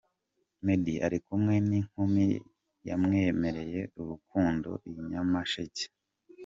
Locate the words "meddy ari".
0.65-1.17